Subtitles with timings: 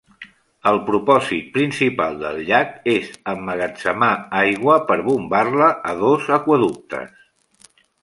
[0.69, 4.11] El propòsit principal del llac és emmagatzemar
[4.43, 7.75] aigua per bombar-la a dos aqüeductes.